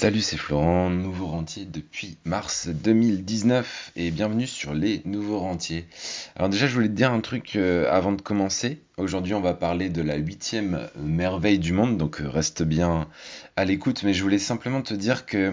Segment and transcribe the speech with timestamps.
[0.00, 5.88] Salut, c'est Florent, nouveau rentier depuis mars 2019 et bienvenue sur les nouveaux rentiers.
[6.36, 8.80] Alors déjà, je voulais te dire un truc euh, avant de commencer.
[8.96, 13.08] Aujourd'hui, on va parler de la huitième merveille du monde, donc euh, reste bien
[13.56, 14.04] à l'écoute.
[14.04, 15.52] Mais je voulais simplement te dire que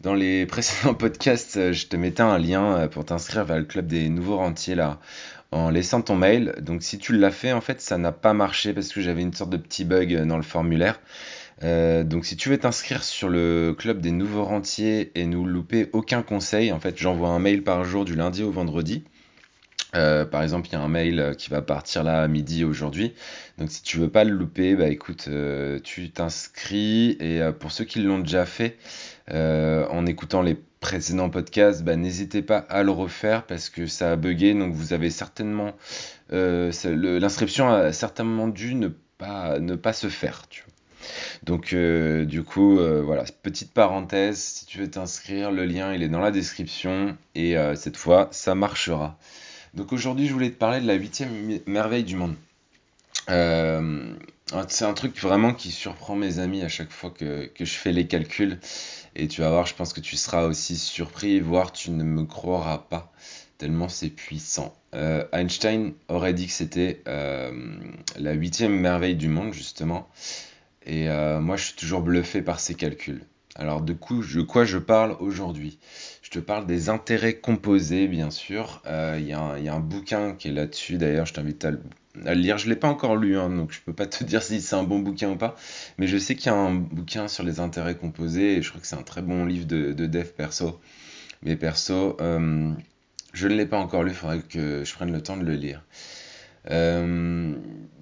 [0.00, 3.88] dans les précédents podcasts, euh, je te mettais un lien pour t'inscrire vers le club
[3.88, 5.00] des nouveaux rentiers là
[5.50, 6.54] en laissant ton mail.
[6.60, 9.34] Donc si tu l'as fait, en fait, ça n'a pas marché parce que j'avais une
[9.34, 11.00] sorte de petit bug dans le formulaire.
[11.62, 15.90] Euh, donc si tu veux t'inscrire sur le club des nouveaux rentiers et nous louper
[15.92, 19.04] aucun conseil, en fait j'envoie un mail par jour du lundi au vendredi.
[19.96, 23.12] Euh, par exemple, il y a un mail qui va partir là à midi aujourd'hui.
[23.58, 27.84] Donc si tu veux pas le louper, bah écoute, euh, tu t'inscris et pour ceux
[27.84, 28.78] qui l'ont déjà fait
[29.28, 34.16] en écoutant les précédents podcasts, bah, n'hésitez pas à le refaire parce que ça a
[34.16, 34.54] bugué.
[34.54, 35.74] Donc vous avez certainement
[36.30, 40.42] l'inscription a certainement dû ne pas ne pas se faire.
[41.42, 46.02] Donc euh, du coup, euh, voilà, petite parenthèse, si tu veux t'inscrire, le lien il
[46.02, 49.18] est dans la description et euh, cette fois ça marchera.
[49.74, 52.34] Donc aujourd'hui je voulais te parler de la huitième merveille du monde.
[53.28, 57.92] c'est un truc vraiment qui surprend mes amis à chaque fois que, que, je fais
[57.92, 58.58] les calculs.
[59.16, 62.24] Et tu vas voir, je pense que tu seras aussi surpris, voire tu ne me
[62.24, 63.12] croiras pas,
[63.58, 64.74] tellement c'est puissant.
[65.32, 70.08] Einstein aurait dit que c'était la huitième merveille du monde, justement.
[70.86, 73.22] Et euh, moi, je suis toujours bluffé par ces calculs.
[73.56, 75.78] Alors, de, coup, quoi je parle aujourd'hui?
[76.22, 78.80] Je te parle des intérêts composés, bien sûr.
[78.86, 82.58] Euh, il y, a un bouquin qui est là-dessus, d'ailleurs, je t'invite à, le lire.
[82.58, 84.60] Je ne l'ai pas encore lu, hein, donc je ne peux pas te dire si
[84.60, 85.56] c'est un bon bouquin ou pas.
[85.98, 88.80] Mais je sais qu'il y a un bouquin sur les intérêts composés, et je crois
[88.80, 90.80] que c'est un très bon livre de, dev perso.
[91.42, 92.72] Mais perso, euh,
[93.32, 95.54] je ne l'ai pas encore lu, il faudrait que je prenne le temps de le
[95.54, 95.82] lire.
[96.68, 97.54] Euh,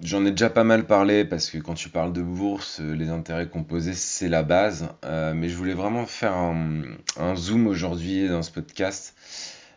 [0.03, 3.09] j'en ai déjà pas mal parlé parce que quand tu parles de bourse, euh, les
[3.09, 4.89] intérêts composés, c'est la base.
[5.05, 9.15] Euh, mais je voulais vraiment faire un, zoom aujourd'hui dans ce podcast.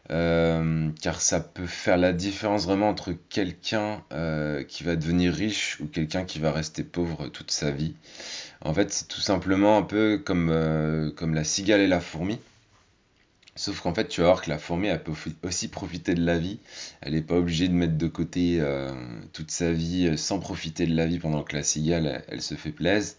[0.08, 4.02] car ça peut faire la différence vraiment entre quelqu'un
[4.68, 7.94] qui va devenir riche ou quelqu'un qui va rester pauvre toute sa vie.
[8.64, 12.38] En fait, c'est tout simplement un peu comme, comme la cigale et la fourmi.
[13.54, 16.38] Sauf qu'en fait, tu vas voir que la fourmi, elle peut aussi profiter de la
[16.38, 16.58] vie.
[17.02, 18.94] Elle n'est pas obligée de mettre de côté euh,
[19.34, 22.54] toute sa vie euh, sans profiter de la vie pendant que la cigale, elle, se
[22.54, 23.16] fait plaise.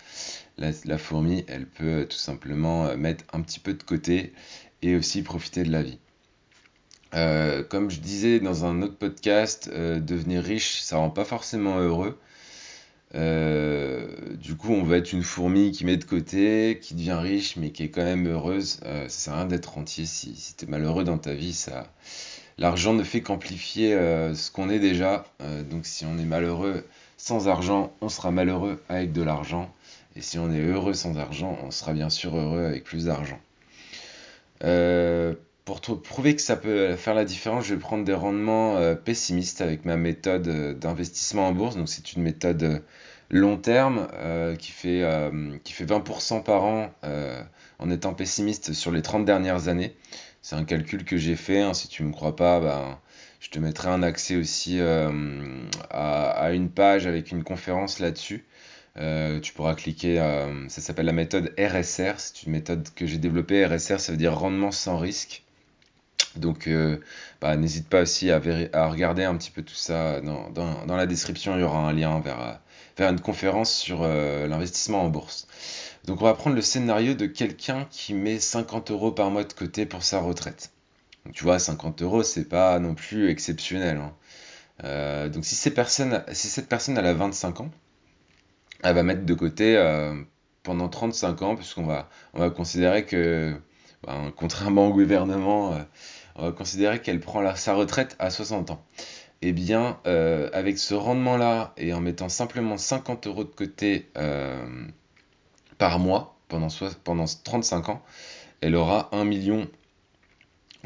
[0.57, 4.33] La, fourmi, elle peut euh, tout simplement mettre un petit peu de côté
[4.81, 5.99] et aussi profiter de la vie.
[7.69, 12.17] comme je disais dans un autre podcast, devenir riche, ça rend pas forcément heureux.
[13.15, 17.55] Euh, du coup, on va être une fourmi qui met de côté, qui devient riche,
[17.57, 18.79] mais qui est quand même heureuse.
[18.85, 21.53] Euh, ça sert à rien d'être rentier si, si tu es malheureux dans ta vie.
[21.53, 21.91] Ça...
[22.57, 25.25] L'argent ne fait qu'amplifier euh, ce qu'on est déjà.
[25.69, 26.85] donc si on est malheureux
[27.17, 29.73] sans argent, on sera malheureux avec de l'argent.
[30.15, 33.39] Et si on est heureux sans argent, on sera bien sûr heureux avec plus d'argent.
[35.65, 39.85] Pour prouver que ça peut faire la différence, je vais prendre des rendements pessimistes avec
[39.85, 41.77] ma méthode d'investissement en bourse.
[41.77, 42.83] Donc c'est une méthode
[43.33, 47.41] long terme euh, qui, fait, euh, qui fait 20% par an euh,
[47.79, 49.95] en étant pessimiste sur les 30 dernières années.
[50.41, 51.61] C'est un calcul que j'ai fait.
[51.61, 51.73] Hein.
[51.73, 52.99] Si tu ne me crois pas, ben,
[53.39, 58.45] je te mettrai un accès aussi à, une page avec une conférence là-dessus.
[58.95, 60.17] tu pourras cliquer,
[60.67, 63.65] ça s'appelle la méthode RSR, c'est une méthode que j'ai développée.
[63.65, 65.43] RSR, ça veut dire rendement sans risque.
[66.37, 66.69] Donc,
[67.41, 68.39] bah, n'hésite pas aussi à,
[68.87, 71.55] regarder un petit peu tout ça dans, la description.
[71.55, 72.59] Il y aura un lien vers,
[72.97, 75.47] vers une conférence sur euh, l'investissement en bourse.
[76.05, 79.53] Donc on va prendre le scénario de quelqu'un qui met 50 euros par mois de
[79.53, 80.71] côté pour sa retraite.
[81.33, 83.97] Tu vois, 50 euros, c'est pas non plus exceptionnel.
[83.97, 84.13] Hein.
[84.83, 86.23] Euh, donc si, cette personne,
[86.69, 87.71] personne a 25 ans,
[88.83, 90.13] elle va mettre de côté euh,
[90.63, 93.55] pendant 35 ans, puisqu'on va, on va considérer que,
[94.05, 95.77] ben, contrairement au gouvernement,
[96.35, 98.83] va considérer qu'elle prend sa retraite à 60 ans
[99.45, 104.65] eh bien, euh, avec ce rendement-là et en mettant simplement 50 euros de côté euh,
[105.77, 106.69] par mois pendant,
[107.03, 108.01] pendant 35 ans,
[108.61, 109.25] elle aura 1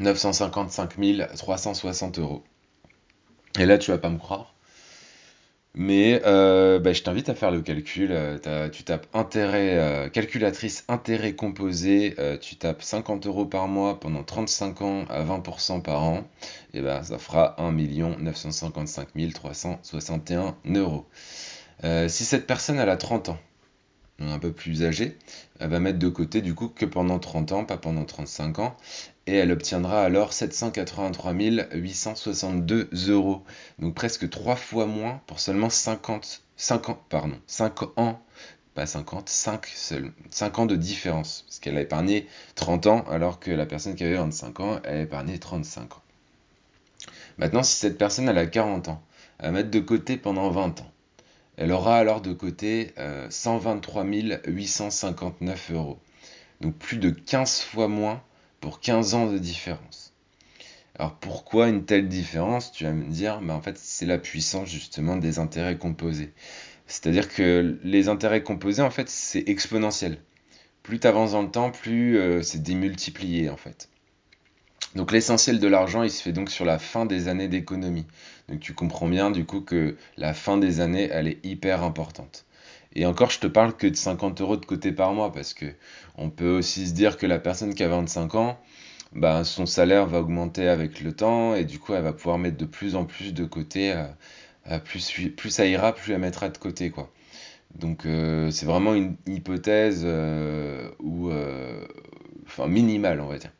[0.00, 0.96] 955
[1.36, 2.42] 360 euros.
[3.60, 4.54] Et là, tu vas pas me croire,
[5.78, 8.10] mais euh, bah, je t'invite à faire le calcul.
[8.10, 14.24] Euh, tu tapes intérêt, euh, calculatrice intérêt composé, tu tapes 50 euros par mois pendant
[14.24, 16.24] 35 ans à 20% par an,
[16.74, 21.06] et ben ça fera 1 955 361 euros.
[22.08, 23.38] si cette personne elle a 30 ans,
[24.20, 25.16] un peu plus âgée,
[25.60, 28.76] elle va mettre de côté du coup que pendant 30 ans, pas pendant 35 ans,
[29.26, 31.32] et elle obtiendra alors 783
[31.72, 33.42] 862 euros.
[33.78, 38.20] Donc presque 3 fois moins pour seulement 50, 50, pardon, 5 ans
[38.78, 40.12] pas 50, 5 seuls.
[40.30, 41.42] 5 ans de différence.
[41.48, 44.98] Parce qu'elle a épargné 30 ans, alors que la personne qui avait 25 ans, elle
[44.98, 46.02] a épargné 35 ans.
[47.38, 49.02] Maintenant, si cette personne elle a 40 ans,
[49.40, 50.92] elle va mettre de côté pendant 20 ans.
[51.58, 52.94] Elle aura alors de côté
[53.30, 54.04] 123
[54.46, 55.98] 859 euros.
[56.60, 58.22] Donc plus de 15 fois moins
[58.60, 60.14] pour 15 ans de différence.
[60.98, 64.68] Alors pourquoi une telle différence Tu vas me dire, bah en fait c'est la puissance
[64.68, 66.32] justement des intérêts composés.
[66.86, 70.18] C'est-à-dire que les intérêts composés en fait c'est exponentiel.
[70.84, 73.88] Plus tu avances dans le temps, plus euh, c'est démultiplié en fait.
[74.98, 78.04] Donc l'essentiel de l'argent, il se fait donc sur la fin des années d'économie.
[78.48, 82.46] Donc tu comprends bien du coup que la fin des années, elle est hyper importante.
[82.96, 85.66] Et encore, je te parle que de 50 euros de côté par mois, parce que
[86.16, 88.58] on peut aussi se dire que la personne qui a 25 ans,
[89.12, 92.56] bah, son salaire va augmenter avec le temps, et du coup, elle va pouvoir mettre
[92.56, 93.92] de plus en plus de côté.
[93.92, 94.04] Euh,
[94.68, 97.12] euh, plus, plus ça ira, plus elle mettra de côté, quoi.
[97.76, 100.04] Donc euh, c'est vraiment une hypothèse
[100.98, 101.30] ou
[102.46, 103.52] enfin minimale, on va dire.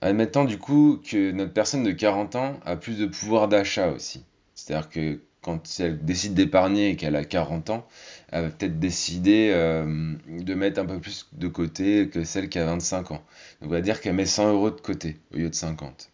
[0.00, 4.24] Admettons du coup que notre personne de 40 ans a plus de pouvoir d'achat aussi.
[4.54, 7.86] C'est-à-dire que quand elle décide d'épargner et qu'elle a 40 ans,
[8.30, 12.58] elle va peut-être décider euh, de mettre un peu plus de côté que celle qui
[12.58, 13.22] a 25 ans.
[13.60, 16.10] Donc on va dire qu'elle met 100 euros de côté au lieu de 50.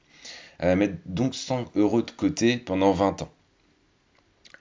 [0.58, 3.31] Elle va mettre donc 100 euros de côté pendant 20 ans.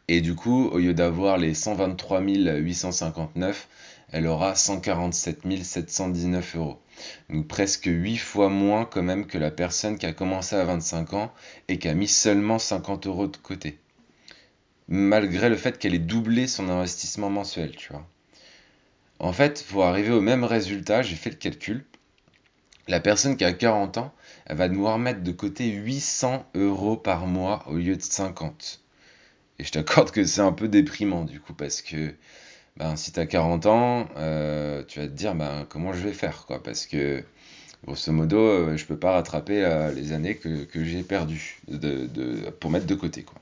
[0.07, 3.69] Et du coup, au lieu d'avoir les 123 859,
[4.11, 6.79] elle aura 147 719 euros.
[7.29, 11.13] Donc presque 8 fois moins quand même que la personne qui a commencé à 25
[11.13, 11.33] ans
[11.67, 13.79] et qui a mis seulement 50 euros de côté
[14.88, 18.07] malgré le fait qu'elle ait doublé son investissement mensuel, tu vois.
[19.19, 21.85] En fait, pour arriver au même résultat, j'ai fait le calcul.
[22.88, 24.13] La personne qui a 40 ans,
[24.45, 28.81] elle va devoir mettre de côté 800 euros par mois au lieu de 50.
[29.59, 32.13] Et je t'accorde que c'est un peu déprimant du coup, parce que
[32.77, 36.13] ben, si tu as 40 ans, euh, tu vas te dire ben, comment je vais
[36.13, 37.23] faire, quoi, parce que
[37.85, 41.59] grosso modo, euh, je peux pas rattraper euh, les années que, j'ai perdues
[42.59, 43.35] pour mettre de côté, quoi.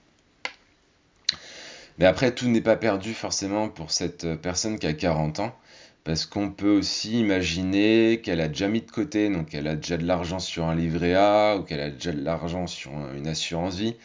[2.00, 5.56] Mais après, tout n'est pas perdu forcément pour cette euh, personne qui a 40 ans,
[6.04, 9.98] parce qu'on peut aussi imaginer qu'elle a déjà mis de côté, donc elle a déjà
[9.98, 13.76] de l'argent sur un livret A, ou qu'elle a déjà de l'argent sur une assurance
[13.76, 13.96] vie.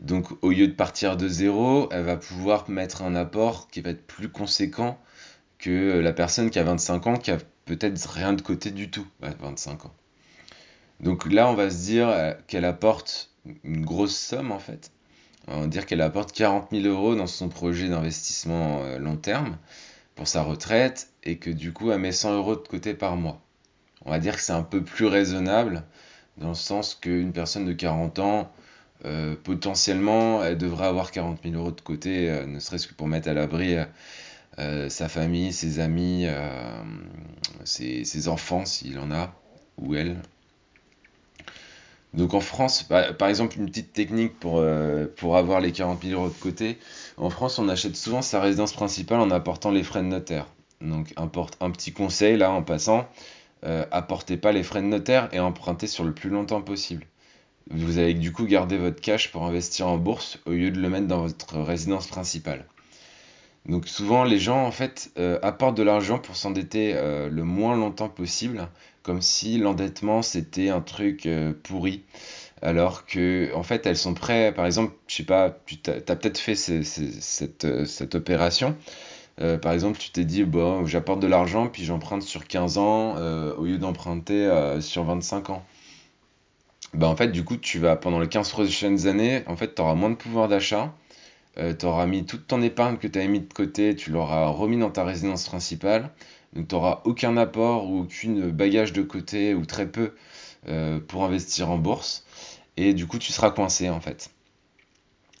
[0.00, 3.90] Donc au lieu de partir de zéro, elle va pouvoir mettre un apport qui va
[3.90, 4.98] être plus conséquent
[5.58, 9.06] que la personne qui a 25 ans, qui a peut-être rien de côté du tout
[9.22, 9.94] à 25 ans.
[11.00, 13.30] Donc là, on va se dire euh, qu'elle apporte
[13.64, 14.90] une grosse somme en fait
[15.48, 19.58] on va dire qu'elle apporte 40 000 euros dans son projet d'investissement euh, long terme
[20.14, 23.40] pour sa retraite et que du coup elle met 100 euros de côté par mois.
[24.04, 25.84] On va dire que c'est un peu plus raisonnable
[26.36, 28.52] dans le sens qu'une personne de 40 ans,
[29.04, 33.08] euh, potentiellement, elle devrait avoir 40 000 euros de côté, euh, ne serait-ce que pour
[33.08, 33.76] mettre à l'abri
[34.90, 36.26] sa famille, ses amis,
[37.64, 39.32] ses enfants s'il en a,
[39.78, 40.18] ou elle,
[42.12, 46.28] donc en France, par exemple, une petite technique pour, euh, avoir les 40 000 euros
[46.28, 46.78] de côté.
[47.16, 50.46] En France, on achète souvent sa résidence principale en apportant les frais de notaire.
[50.80, 53.06] Donc un petit conseil là en passant,
[53.64, 57.06] euh, apportez pas les frais de notaire et empruntez sur le plus longtemps possible.
[57.70, 60.88] Vous allez du coup garder votre cash pour investir en bourse au lieu de le
[60.88, 62.64] mettre dans votre résidence principale.
[63.66, 67.76] Donc souvent les gens en fait euh, apportent de l'argent pour s'endetter euh, le moins
[67.76, 68.68] longtemps possible,
[69.02, 72.02] comme si l'endettement c'était un truc euh, pourri.
[72.62, 76.38] Alors que en fait elles sont prêtes, par exemple, je sais pas, tu as, peut-être
[76.38, 78.76] fait cette, cette, opération.
[79.62, 83.16] par exemple, tu t'es dit, bon, j'apporte de l'argent, puis j'emprunte sur 15 ans
[83.56, 85.64] au lieu d'emprunter sur 25 ans.
[86.94, 89.82] Bah en fait, du coup, tu vas, pendant les 15 prochaines années, en fait, tu
[89.82, 90.94] auras moins de pouvoir d'achat
[91.58, 94.46] euh, tu auras mis toute ton épargne que tu avais mis de côté, tu l'auras
[94.48, 96.10] remis dans ta résidence principale.
[96.54, 100.14] Donc tu n'auras aucun apport ou aucune bagage de côté ou très peu
[100.68, 102.24] euh, pour investir en bourse.
[102.76, 104.30] Et du coup, tu seras coincé en fait.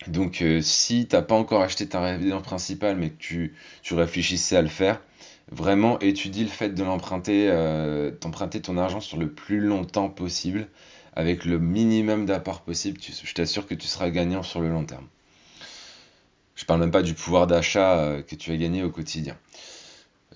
[0.06, 3.94] Donc euh, si tu n'as pas encore acheté ta résidence principale mais que tu, tu
[3.94, 5.00] réfléchissais à le faire,
[5.52, 7.48] vraiment étudie le fait de l'emprunter,
[8.20, 10.68] d'emprunter ton argent sur le plus longtemps possible
[11.14, 13.00] avec le minimum d'apport possible.
[13.00, 15.06] je t'assure que tu seras gagnant sur le long terme.
[16.54, 19.36] Je parle même pas du pouvoir d'achat euh, que tu as gagné au quotidien.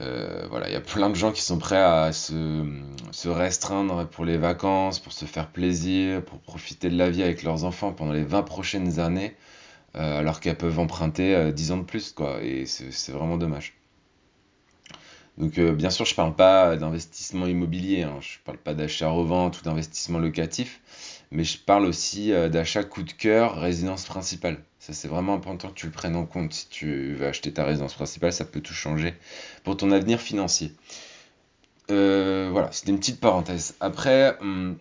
[0.01, 4.25] Euh, voilà, il y a plein de gens qui sont prêts à se, restreindre pour
[4.25, 8.13] les vacances, pour se faire plaisir, pour profiter de la vie avec leurs enfants pendant
[8.13, 9.37] les 20 prochaines années,
[9.97, 12.43] euh, alors qu'elles peuvent emprunter 10 ans de plus, quoi.
[12.43, 13.75] Et c'est vraiment dommage.
[15.39, 20.19] Donc, bien sûr, je parle pas d'investissement immobilier, hein, je parle pas d'achat-revente ou d'investissement
[20.21, 20.81] locatif,
[21.33, 24.59] mais je parle aussi d'achat coup de cœur, résidence principale.
[24.79, 26.53] Ça, c'est vraiment important que tu le prennes en compte.
[26.53, 29.15] Si tu veux acheter ta résidence principale, ça peut tout changer
[29.65, 30.73] pour ton avenir financier.
[31.91, 33.75] Euh, voilà, c'était une petite parenthèse.
[33.81, 34.77] Après, hum,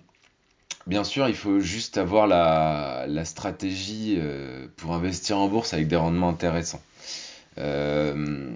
[0.87, 5.95] bien sûr, il faut juste avoir la, stratégie euh, pour investir en bourse avec des
[5.95, 6.81] rendements intéressants.
[7.57, 8.51] Euh,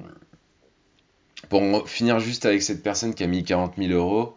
[1.50, 4.36] pour finir juste avec cette personne qui a mis 40 000 euros,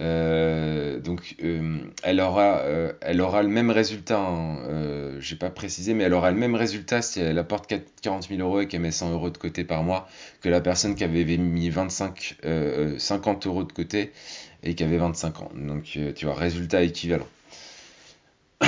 [0.00, 5.94] euh, donc, euh, elle, aura, euh, elle aura le même résultat, hein, j'ai pas précisé,
[5.94, 8.92] mais elle aura le même résultat si elle apporte 40 000 euros et qu'elle met
[8.92, 10.08] 100 euros de côté par mois
[10.40, 12.36] que la personne qui avait mis 25,
[12.98, 14.12] 50 euros de côté
[14.62, 15.50] et qui avait 25 ans.
[15.54, 17.26] Donc, tu vois, résultat équivalent.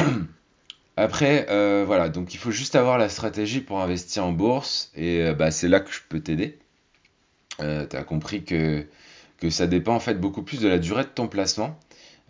[0.96, 1.46] Après,
[1.84, 5.68] voilà, donc il faut juste avoir la stratégie pour investir en bourse et bah, c'est
[5.68, 6.58] là que je peux t'aider.
[7.60, 8.86] Tu as compris que
[9.50, 11.78] ça dépend en fait beaucoup plus de la durée de ton placement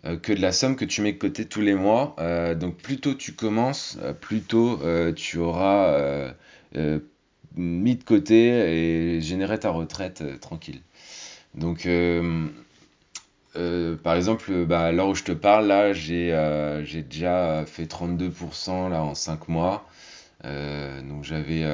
[0.05, 2.15] euh, que de la somme que tu mets de côté tous les mois.
[2.19, 4.79] Euh, donc plus tôt tu commences, euh, plus tôt
[5.15, 6.33] tu auras
[7.57, 10.81] mis de côté et généré ta retraite tranquille.
[11.55, 11.87] Donc
[14.03, 16.31] par exemple, bah, l'heure où je te parle, là j'ai
[17.03, 19.87] déjà fait 32% là, en 5 mois.
[20.43, 21.65] donc j'avais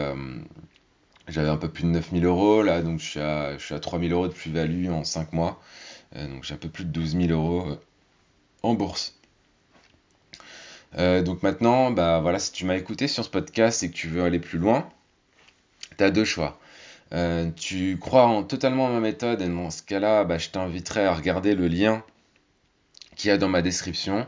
[1.28, 3.80] j'avais un peu plus de 9000 euros là, donc je suis à, je suis à
[3.80, 5.62] 3000 euros de plus-value en 5 mois.
[6.16, 7.76] Euh, donc j'ai un peu plus de 12 000 euros euh,
[8.64, 9.16] en bourse.
[10.98, 14.08] Euh, donc maintenant, bah voilà, si tu m'as écouté sur ce podcast et que tu
[14.08, 14.90] veux aller plus loin,
[15.98, 16.60] tu as deux choix.
[17.56, 21.14] tu crois en, totalement en ma méthode et dans ce cas-là, bah, je t'inviterai à
[21.14, 22.04] regarder le lien
[23.16, 24.28] qu'il y a dans ma description.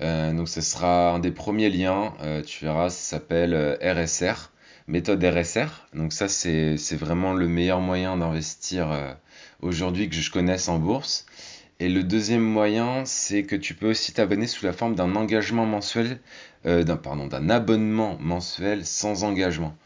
[0.00, 2.14] donc ce sera un des premiers liens,
[2.46, 4.50] tu verras, ça s'appelle RSR
[4.88, 5.86] méthode RSR.
[5.94, 9.12] Donc ça, c'est vraiment le meilleur moyen d'investir euh,
[9.60, 11.26] aujourd'hui que je connaisse en bourse.
[11.78, 15.66] Et le deuxième moyen, c'est que tu peux aussi t'abonner sous la forme d'un engagement
[15.66, 16.18] mensuel,
[16.66, 19.76] euh, d'un pardon, d'un abonnement mensuel sans engagement.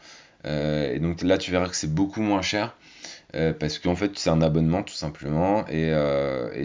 [0.45, 2.75] Euh, et donc là, tu verras que c'est beaucoup moins cher.
[3.59, 5.91] parce qu'en fait c'est un abonnement tout simplement et,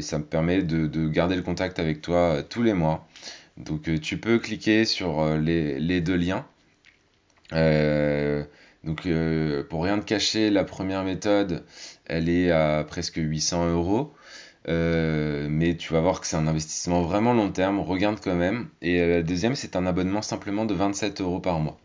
[0.02, 3.08] ça me permet de, garder le contact avec toi tous les mois.
[3.56, 6.46] Donc tu peux cliquer sur les deux liens
[8.84, 11.64] donc euh, pour rien te cacher, la première méthode,
[12.06, 14.14] elle est à presque 800 euros.
[14.68, 18.68] Euh, mais tu vas voir que c'est un investissement vraiment long terme, regarde quand même.
[18.82, 21.78] Et la deuxième, c'est un abonnement simplement de 27 euros par mois.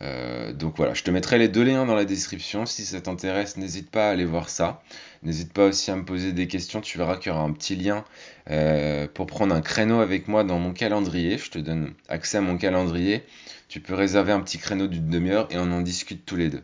[0.00, 2.66] Donc voilà, je te mettrai les deux liens dans la description.
[2.66, 4.82] Si ça t'intéresse, n'hésite pas à aller voir ça.
[5.22, 6.80] N'hésite pas aussi à me poser des questions.
[6.80, 8.04] Tu verras qu'il y aura un petit lien
[9.14, 11.38] pour prendre un créneau avec moi dans mon calendrier.
[11.38, 13.24] Je te donne accès à mon calendrier
[13.72, 16.62] tu peux réserver un petit créneau d'une demi-heure et on en discute tous les deux.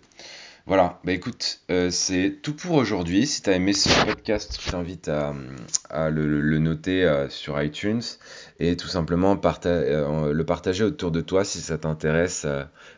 [0.69, 3.27] Voilà, bah écoute, euh, c'est tout pour aujourd'hui.
[3.27, 8.03] Si tu as aimé ce podcast, je t'invite à, le, noter euh, sur iTunes
[8.61, 12.47] et tout simplement euh, le partager autour de toi si ça t'intéresse.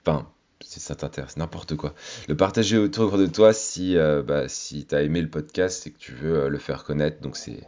[0.04, 0.26] Enfin,
[0.60, 1.94] si ça t'intéresse, n'importe quoi.
[2.26, 3.96] Le partager autour de toi si,
[4.26, 7.20] bah, si tu as aimé le podcast et que tu veux le faire connaître.
[7.20, 7.60] Donc c'est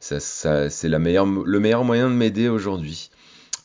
[0.00, 3.10] ça, c'est le meilleur moyen de m'aider aujourd'hui.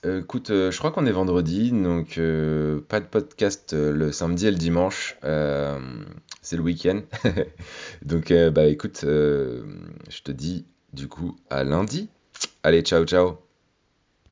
[0.06, 4.48] Euh, écoute, euh, je crois qu'on est vendredi, donc euh, pas de podcast le samedi
[4.48, 5.18] et le dimanche.
[6.42, 7.02] c'est le week-end.
[8.06, 12.10] donc, bah écoute, je te dis du coup à lundi.
[12.64, 13.45] Allez, ciao, ciao.